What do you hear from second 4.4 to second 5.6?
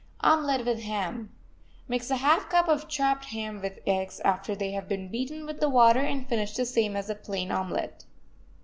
they have been beaten with